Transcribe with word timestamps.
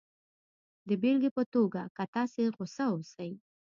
د 0.87 0.89
بېلګې 1.01 1.31
په 1.37 1.43
توګه 1.53 1.81
که 1.95 2.03
تاسې 2.15 2.41
غسه 2.55 2.85
اوسئ 2.93 3.31